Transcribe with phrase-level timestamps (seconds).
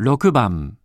[0.00, 0.78] 6番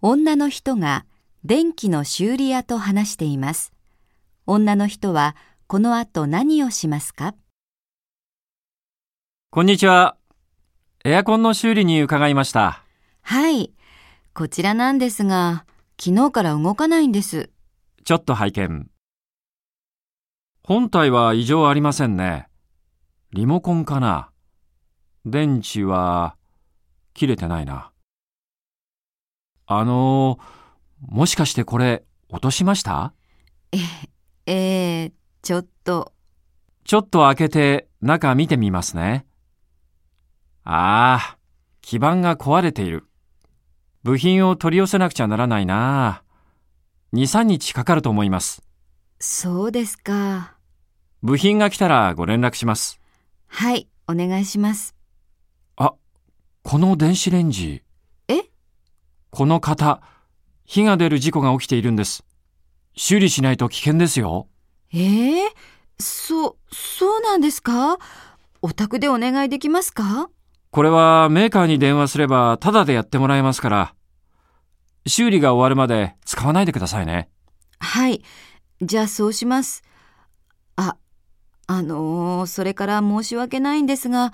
[0.00, 1.04] 女の人が
[1.44, 3.74] 電気の修理屋と話しています。
[4.46, 5.36] 女の人は
[5.66, 7.34] この後何をしますか？
[9.50, 10.16] こんにちは。
[11.04, 12.82] エアコンの修理に伺いました。
[13.20, 13.74] はい。
[14.32, 15.66] こちらなんですが、
[16.00, 17.50] 昨日から動かないんです。
[18.02, 18.88] ちょっと拝見。
[20.64, 22.48] 本体は異常ありませんね。
[23.34, 24.30] リモコンかな
[25.26, 26.36] 電池は
[27.14, 27.90] 切れてないな。
[29.66, 30.38] あの
[31.00, 33.12] もしかしてこれ落としました？
[34.46, 35.12] えー、
[35.42, 36.12] ちょっと、
[36.84, 39.24] ちょっと開けて中見てみますね。
[40.64, 41.38] ああ、
[41.80, 43.06] 基板が壊れている。
[44.02, 46.22] 部品を取り寄せなくちゃならないな。
[47.14, 48.62] 2、3日かかると思います。
[49.20, 50.54] そうですか。
[51.22, 53.00] 部品が来たらご連絡します。
[53.46, 54.96] はい、お願いします。
[56.64, 57.82] あ、この電子レンジ。
[58.28, 58.42] え？
[59.30, 60.00] この型、
[60.64, 62.24] 火が出る事故が起きているんです。
[62.94, 64.48] 修理しないと危険ですよ。
[64.92, 65.50] ええ？
[65.98, 67.98] そ、そうなんですか？
[68.62, 70.30] お宅でお願いできますか？
[70.70, 73.94] これはメーカーに電話すればタダでやってもらえますから。
[75.06, 77.28] 修理が終わるまで使わないでくださいね。
[77.80, 78.22] はい。
[78.80, 79.82] じゃあそうします。
[80.76, 80.96] あ、
[81.66, 84.32] あのーそれから申し訳ないんですが、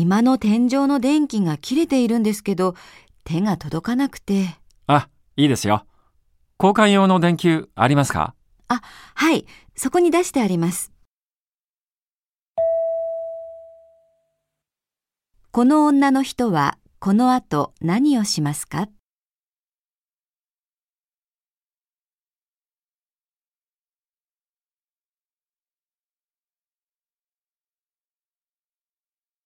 [0.00, 2.76] 今の天井の電気が切れているんですけど、
[3.24, 4.56] 手が届かなくて。
[4.86, 5.86] あ、いいですよ。
[6.56, 8.32] 交換用の電球ありますか？
[8.68, 8.80] あ、
[9.16, 9.44] はい。
[9.74, 10.92] そこに出してあります。
[15.50, 18.88] この女の人はこの後何をしますか？